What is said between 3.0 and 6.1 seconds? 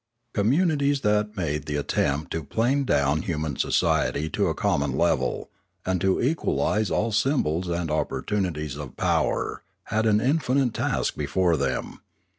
human society to a common level, and